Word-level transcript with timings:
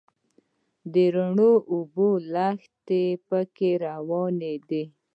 د 0.93 0.95
رڼو 1.15 1.51
اوبو 1.73 2.09
لښتي 2.33 3.05
په 3.27 3.39
کې 3.55 3.69
روان 3.85 4.35
دي. 4.69 4.83